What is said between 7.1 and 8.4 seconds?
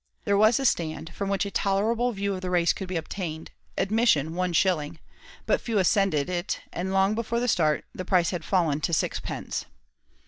before the start, the price